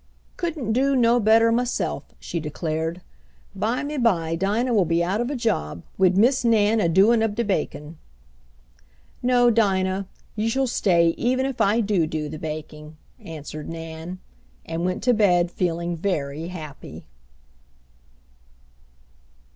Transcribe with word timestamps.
"Couldn't 0.35 0.73
do 0.73 0.95
no 0.95 1.19
better 1.19 1.51
maself," 1.51 2.03
she 2.19 2.39
declared. 2.39 3.01
"Bymeby 3.55 4.35
Dinah 4.35 4.73
will 4.73 4.83
be 4.83 5.01
cut 5.01 5.09
out 5.11 5.21
of 5.21 5.29
a 5.29 5.35
job 5.35 5.83
wid 5.95 6.17
Miss 6.17 6.43
Nan 6.43 6.79
a 6.79 6.89
doin' 6.89 7.21
ob 7.21 7.35
de 7.35 7.43
bakin'." 7.43 7.99
"No, 9.21 9.51
Dinah, 9.51 10.07
you 10.35 10.49
shall 10.49 10.65
stay 10.65 11.09
even 11.19 11.45
if 11.45 11.61
I 11.61 11.81
do 11.81 12.07
do 12.07 12.29
the 12.29 12.39
baking," 12.39 12.97
answered 13.19 13.69
Nan; 13.69 14.17
and 14.65 14.83
went 14.85 15.03
to 15.03 15.13
bed 15.13 15.51
feeling 15.51 15.95
very 15.95 16.47
happy. 16.47 17.05